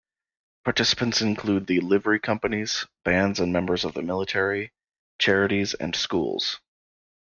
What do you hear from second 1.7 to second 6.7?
livery companies, bands and members of the military, charities and schools.